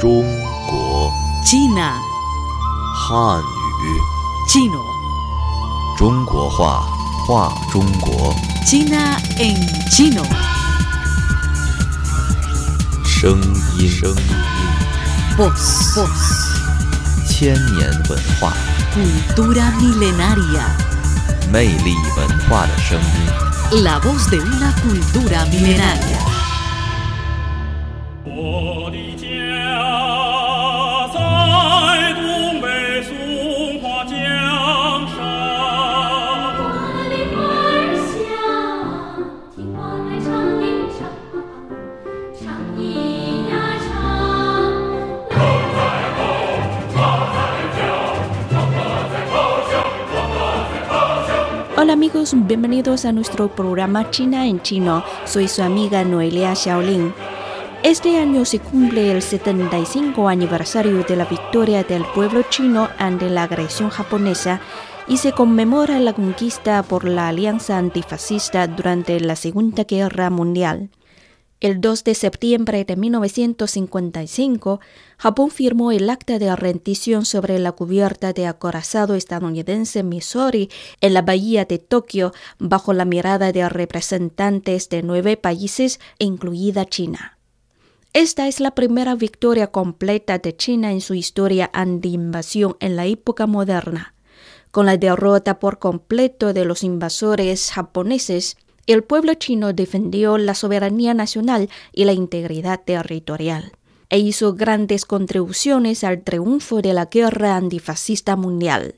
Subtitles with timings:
[0.00, 0.22] 中
[0.68, 1.10] 国
[1.44, 1.94] China,
[2.94, 4.00] 汉语
[4.48, 4.80] chino,
[5.96, 6.86] 中国话
[7.26, 8.34] 话中国
[8.66, 9.56] China en
[9.90, 10.24] chino.
[13.04, 13.40] 声
[13.78, 14.16] 音声音
[15.36, 16.08] Voz, voz,
[17.26, 18.52] 千年文化
[18.94, 20.64] cultura milenaria.
[21.50, 23.82] 魅力文化的声音。
[23.82, 26.37] La voz de una cultura milenaria.
[52.31, 55.03] Bienvenidos a nuestro programa China en Chino.
[55.25, 57.11] Soy su amiga Noelia Xiaolin.
[57.81, 63.43] Este año se cumple el 75 aniversario de la victoria del pueblo chino ante la
[63.43, 64.61] agresión japonesa
[65.07, 70.89] y se conmemora la conquista por la Alianza Antifascista durante la Segunda Guerra Mundial.
[71.61, 74.79] El 2 de septiembre de 1955,
[75.17, 80.69] Japón firmó el acta de rendición sobre la cubierta de acorazado estadounidense Missouri
[81.01, 87.37] en la bahía de Tokio bajo la mirada de representantes de nueve países, incluida China.
[88.13, 93.47] Esta es la primera victoria completa de China en su historia anti-invasión en la época
[93.47, 94.13] moderna.
[94.71, 98.55] Con la derrota por completo de los invasores japoneses,
[98.93, 103.73] el pueblo chino defendió la soberanía nacional y la integridad territorial,
[104.09, 108.95] e hizo grandes contribuciones al triunfo de la guerra antifascista mundial.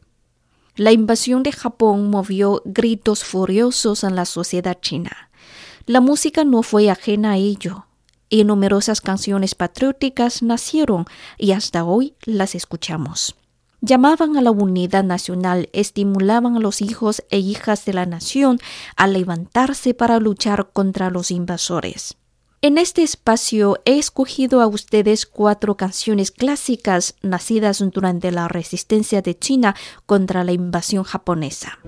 [0.77, 5.29] La invasión de Japón movió gritos furiosos en la sociedad china.
[5.85, 7.87] La música no fue ajena a ello,
[8.29, 11.05] y numerosas canciones patrióticas nacieron
[11.37, 13.35] y hasta hoy las escuchamos
[13.81, 18.59] llamaban a la unidad nacional, estimulaban a los hijos e hijas de la nación
[18.95, 22.15] a levantarse para luchar contra los invasores.
[22.63, 29.35] En este espacio he escogido a ustedes cuatro canciones clásicas nacidas durante la resistencia de
[29.35, 29.75] China
[30.05, 31.79] contra la invasión japonesa.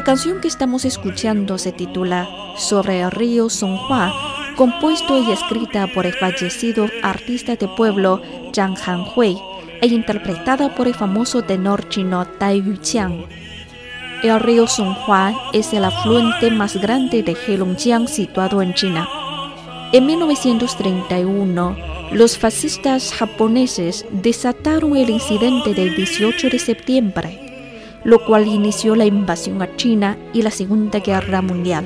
[0.00, 4.10] La canción que estamos escuchando se titula Sobre el río Songhua,
[4.56, 9.36] compuesto y escrita por el fallecido artista de pueblo Zhang Hanhui
[9.82, 13.26] e interpretada por el famoso tenor chino Tai Yuqiang.
[14.22, 19.06] El río Songhua es el afluente más grande de Heilongjiang situado en China.
[19.92, 21.76] En 1931,
[22.12, 27.49] los fascistas japoneses desataron el incidente del 18 de septiembre,
[28.04, 31.84] lo cual inició la invasión a China y la Segunda Guerra Mundial.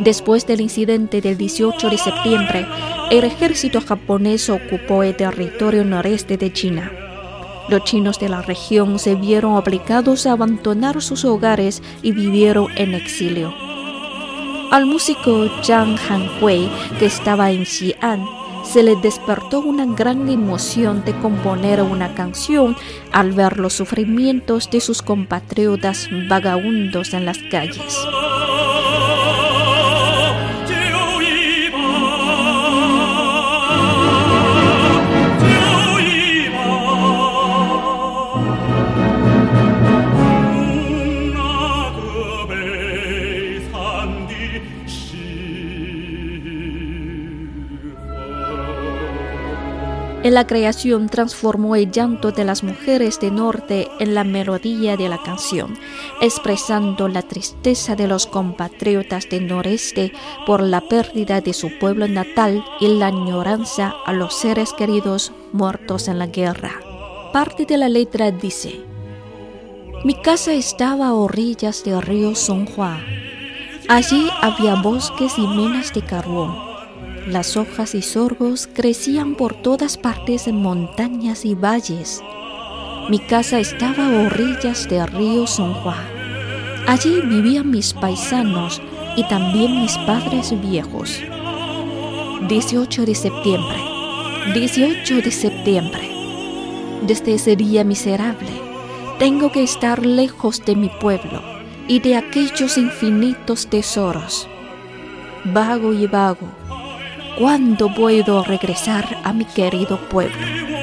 [0.00, 2.66] Después del incidente del 18 de septiembre,
[3.10, 6.90] el ejército japonés ocupó el territorio noreste de China.
[7.68, 12.94] Los chinos de la región se vieron obligados a abandonar sus hogares y vivieron en
[12.94, 13.52] exilio.
[14.70, 21.12] Al músico Zhang Hanhui, que estaba en Xi'an, se le despertó una gran emoción de
[21.20, 22.76] componer una canción
[23.12, 27.96] al ver los sufrimientos de sus compatriotas vagabundos en las calles.
[50.22, 55.08] En la creación transformó el llanto de las mujeres de norte en la melodía de
[55.08, 55.78] la canción,
[56.20, 60.12] expresando la tristeza de los compatriotas del noreste
[60.44, 66.06] por la pérdida de su pueblo natal y la añoranza a los seres queridos muertos
[66.06, 66.72] en la guerra.
[67.32, 68.84] Parte de la letra dice,
[70.04, 73.00] Mi casa estaba a orillas del río Songhua.
[73.88, 76.69] Allí había bosques y minas de carbón.
[77.26, 82.22] Las hojas y sorbos crecían por todas partes en montañas y valles.
[83.08, 85.96] Mi casa estaba a orillas del río Songhua.
[86.86, 88.80] Allí vivían mis paisanos
[89.16, 91.20] y también mis padres viejos.
[92.48, 93.78] 18 de septiembre.
[94.54, 96.10] 18 de septiembre.
[97.06, 98.70] Desde ese día miserable,
[99.20, 101.42] Tengo que estar lejos de mi pueblo
[101.86, 104.48] y de aquellos infinitos tesoros.
[105.44, 106.48] Vago y vago,
[107.38, 110.79] ¿cuándo puedo regresar a mi querido pueblo?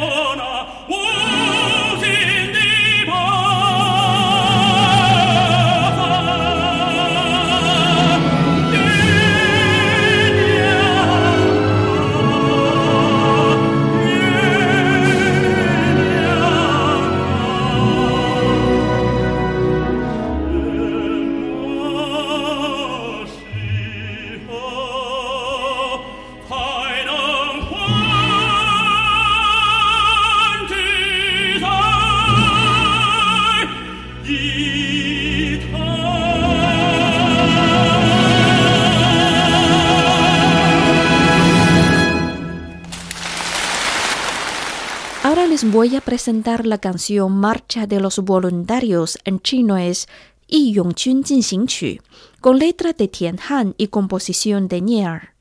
[45.71, 50.07] Voy a presentar la canción Marcha de los Voluntarios, en chino es
[50.47, 52.01] Yi Yongqun Jinxingqu,
[52.39, 55.33] con letra de Tian Han y composición de Nier.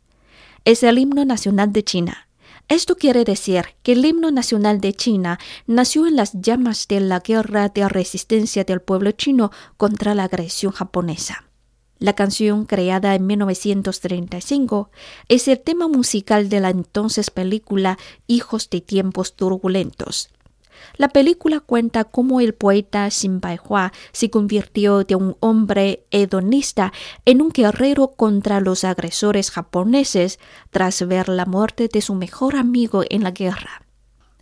[0.65, 2.29] Es el himno nacional de China.
[2.69, 7.21] Esto quiere decir que el himno nacional de China nació en las llamas de la
[7.21, 11.46] guerra de resistencia del pueblo chino contra la agresión japonesa.
[11.99, 14.91] La canción, creada en 1935,
[15.29, 20.29] es el tema musical de la entonces película Hijos de tiempos turbulentos.
[20.99, 26.93] La película cuenta cómo el poeta Xin Baihua se convirtió de un hombre hedonista
[27.25, 30.39] en un guerrero contra los agresores japoneses
[30.71, 33.87] tras ver la muerte de su mejor amigo en la guerra.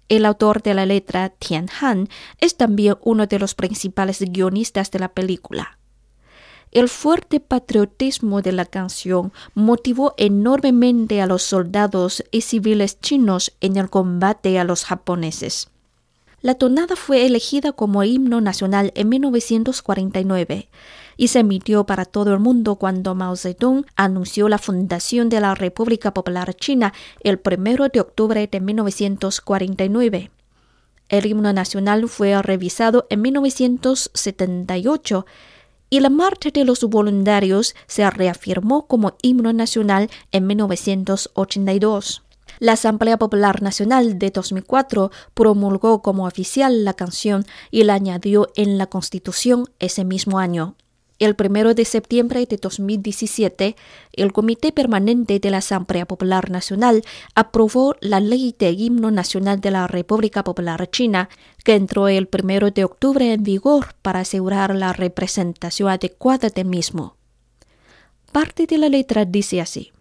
[0.08, 2.08] El autor de la letra, Tian Han,
[2.40, 5.78] es también uno de los principales guionistas de la película.
[6.74, 13.76] El fuerte patriotismo de la canción motivó enormemente a los soldados y civiles chinos en
[13.76, 15.68] el combate a los japoneses.
[16.40, 20.68] La tonada fue elegida como himno nacional en 1949
[21.16, 25.54] y se emitió para todo el mundo cuando Mao Zedong anunció la fundación de la
[25.54, 30.32] República Popular China el 1 de octubre de 1949.
[31.08, 35.24] El himno nacional fue revisado en 1978
[35.94, 42.24] y la Marcha de los Voluntarios se reafirmó como himno nacional en 1982.
[42.58, 48.76] La Asamblea Popular Nacional de 2004 promulgó como oficial la canción y la añadió en
[48.76, 50.74] la Constitución ese mismo año.
[51.20, 53.76] El 1 de septiembre de 2017,
[54.14, 57.04] el Comité Permanente de la Asamblea Popular Nacional
[57.36, 61.28] aprobó la Ley de Himno Nacional de la República Popular China,
[61.62, 67.16] que entró el 1 de octubre en vigor para asegurar la representación adecuada del mismo.
[68.32, 69.92] Parte de la letra dice así: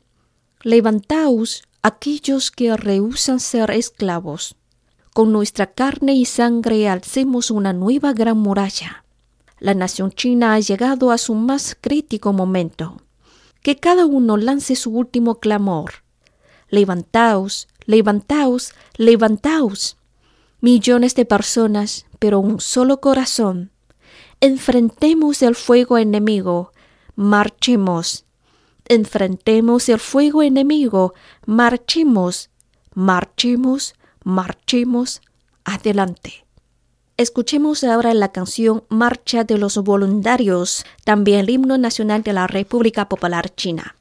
[0.63, 4.55] Levantaos aquellos que rehusan ser esclavos.
[5.13, 9.03] Con nuestra carne y sangre alcemos una nueva gran muralla.
[9.63, 12.97] La nación china ha llegado a su más crítico momento.
[13.61, 16.03] Que cada uno lance su último clamor.
[16.67, 19.95] Levantaos, levantaos, levantaos.
[20.59, 23.71] Millones de personas, pero un solo corazón.
[24.41, 26.73] Enfrentemos el fuego enemigo.
[27.15, 28.25] Marchemos.
[28.89, 31.13] Enfrentemos el fuego enemigo.
[31.45, 32.49] Marchemos.
[32.95, 33.93] Marchemos.
[34.25, 35.21] Marchemos.
[35.63, 36.42] Adelante.
[37.15, 43.07] Escuchemos ahora la canción Marcha de los Voluntarios, también el himno nacional de la República
[43.07, 43.95] Popular China.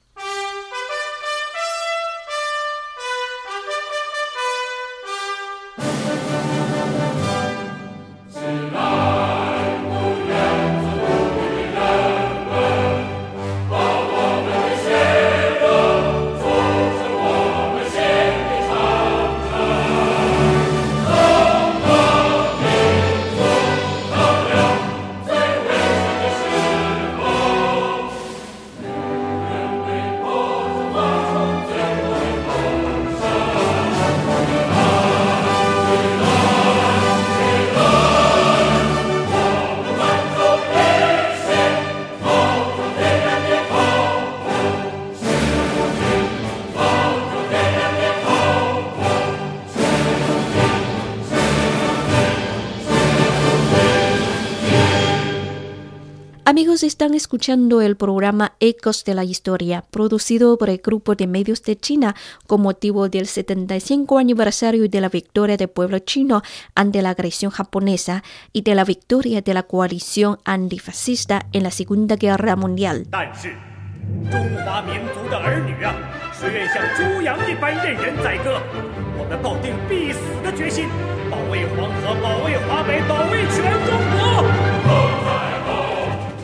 [56.87, 61.77] Están escuchando el programa Ecos de la Historia, producido por el Grupo de Medios de
[61.77, 62.15] China
[62.47, 66.43] con motivo del 75 aniversario de la victoria del pueblo chino
[66.75, 68.23] ante la agresión japonesa
[68.53, 73.07] y de la victoria de la coalición antifascista en la Segunda Guerra Mundial.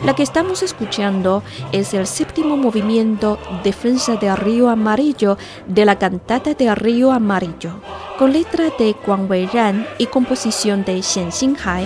[0.03, 5.37] La que estamos escuchando es el séptimo movimiento Defensa del Río Amarillo
[5.67, 7.81] de la cantata del Río Amarillo,
[8.17, 11.85] con letra de Guang Weiran y composición de Shen Xinhai.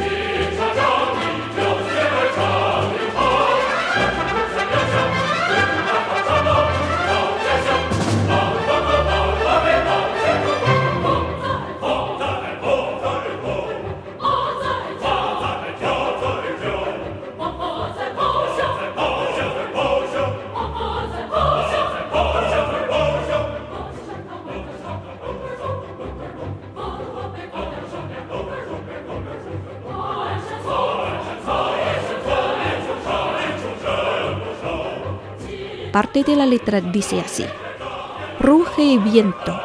[35.93, 37.45] Parte de la letra dice así.
[38.39, 39.55] Ruge el viento,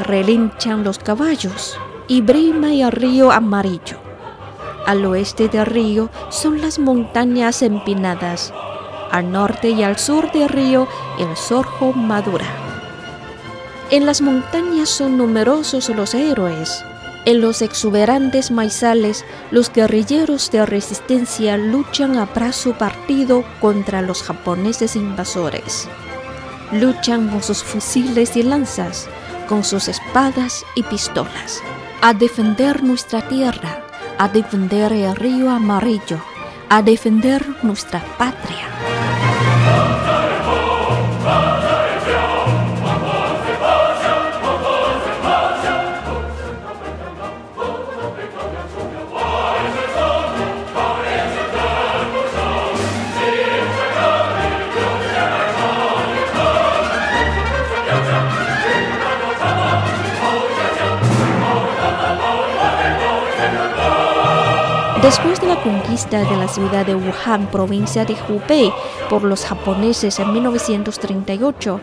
[0.00, 3.98] relinchan los caballos y brima el río amarillo.
[4.84, 8.52] Al oeste del río son las montañas empinadas.
[9.12, 10.88] Al norte y al sur del río
[11.20, 12.46] el sorjo madura.
[13.90, 16.84] En las montañas son numerosos los héroes.
[17.26, 24.96] En los exuberantes maizales, los guerrilleros de resistencia luchan a brazo partido contra los japoneses
[24.96, 25.86] invasores.
[26.72, 29.06] Luchan con sus fusiles y lanzas,
[29.48, 31.60] con sus espadas y pistolas,
[32.00, 33.84] a defender nuestra tierra,
[34.16, 36.22] a defender el río amarillo,
[36.70, 38.59] a defender nuestra patria.
[65.02, 68.70] Después de la conquista de la ciudad de Wuhan, provincia de Hubei,
[69.08, 71.80] por los japoneses en 1938,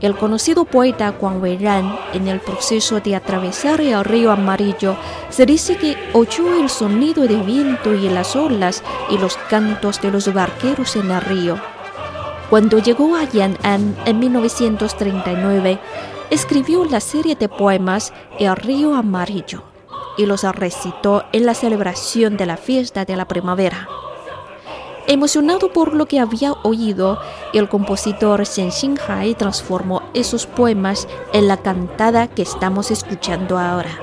[0.00, 4.94] el conocido poeta Guang Weiran, en el proceso de atravesar el río Amarillo,
[5.28, 10.12] se dice que oyó el sonido del viento y las olas y los cantos de
[10.12, 11.60] los barqueros en el río.
[12.48, 15.80] Cuando llegó a Yan'an en 1939,
[16.30, 19.71] escribió la serie de poemas El río Amarillo
[20.16, 23.88] y los recitó en la celebración de la fiesta de la primavera.
[25.08, 27.18] Emocionado por lo que había oído,
[27.52, 33.98] el compositor Shen Xinhai transformó esos poemas en la cantada que estamos escuchando ahora.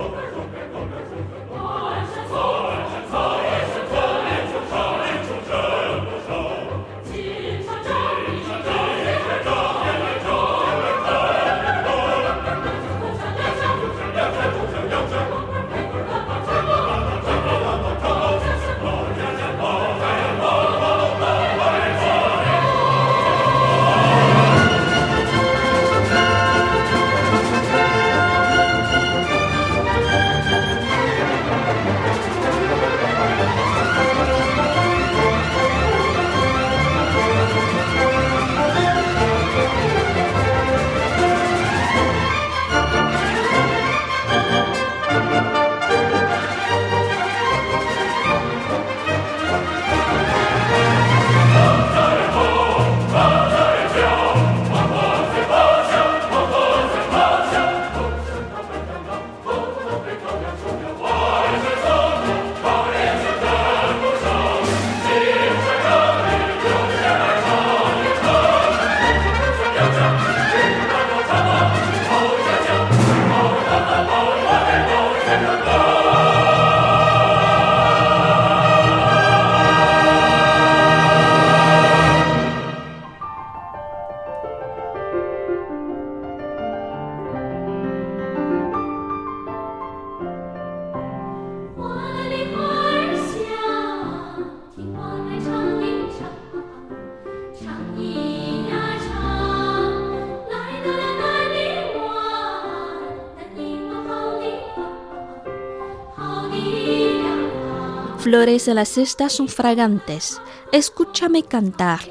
[108.29, 110.39] Flores de la cesta son fragantes.
[110.71, 112.01] Escúchame cantar.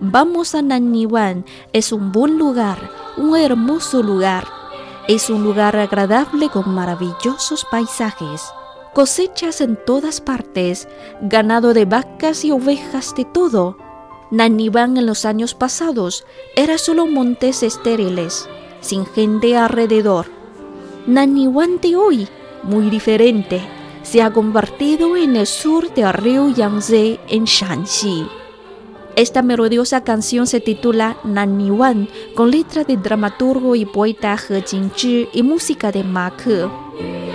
[0.00, 1.46] Vamos a Naniwan.
[1.72, 4.44] Es un buen lugar, un hermoso lugar.
[5.08, 8.42] Es un lugar agradable con maravillosos paisajes.
[8.92, 10.88] Cosechas en todas partes,
[11.22, 13.78] ganado de vacas y ovejas de todo.
[14.30, 18.46] Naniwan en los años pasados era solo montes estériles,
[18.82, 20.26] sin gente alrededor.
[21.06, 22.28] Naniwan de hoy,
[22.62, 23.62] muy diferente
[24.02, 28.26] se ha convertido en el sur del río Yangtze en Shanxi.
[29.14, 35.42] Esta melodiosa canción se titula Naniwan, con letra del dramaturgo y poeta He Jingzhi y
[35.42, 37.31] música de Ma Ke.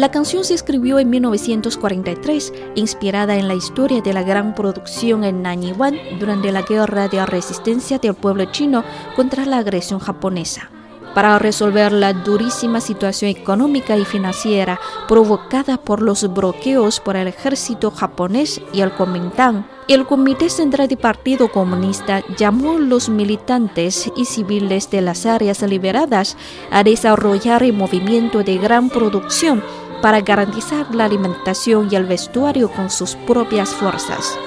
[0.00, 5.42] La canción se escribió en 1943, inspirada en la historia de la gran producción en
[5.42, 8.82] Nanyuan durante la guerra de resistencia del pueblo chino
[9.14, 10.70] contra la agresión japonesa.
[11.14, 17.90] Para resolver la durísima situación económica y financiera provocada por los bloqueos por el ejército
[17.90, 24.24] japonés y el Kuomintang, el Comité Central del Partido Comunista llamó a los militantes y
[24.24, 26.36] civiles de las áreas liberadas
[26.70, 29.64] a desarrollar el movimiento de gran producción
[30.00, 34.38] para garantizar la alimentación y el vestuario con sus propias fuerzas.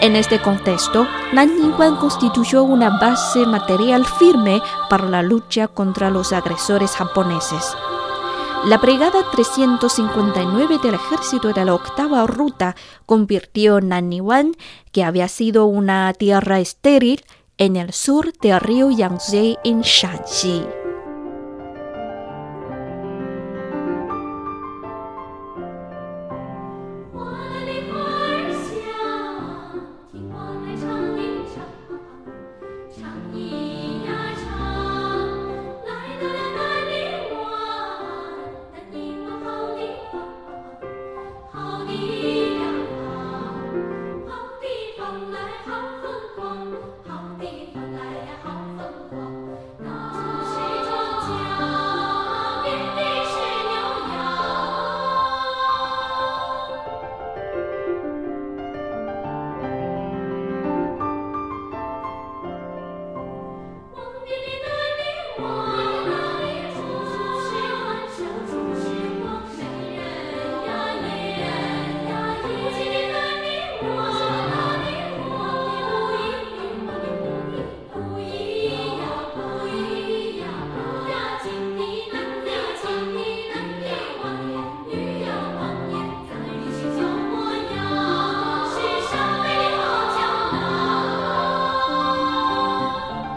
[0.00, 6.92] En este contexto, Nanyuan constituyó una base material firme para la lucha contra los agresores
[6.92, 7.76] japoneses.
[8.64, 12.76] La Brigada 359 del Ejército de la Octava Ruta
[13.06, 14.54] convirtió Nanyuan,
[14.92, 17.24] que había sido una tierra estéril,
[17.56, 20.79] en el sur del río Yangtze en Shanxi.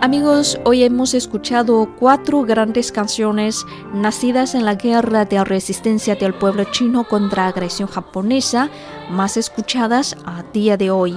[0.03, 6.65] Amigos, hoy hemos escuchado cuatro grandes canciones nacidas en la guerra de resistencia del pueblo
[6.65, 8.69] chino contra agresión japonesa,
[9.09, 11.15] más escuchadas a día de hoy.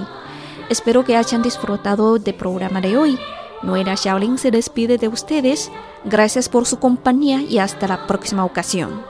[0.71, 3.19] Espero que hayan disfrutado del programa de hoy.
[3.65, 5.69] Noera Shaolin se despide de ustedes.
[6.05, 9.03] Gracias por su compañía y hasta la próxima ocasión.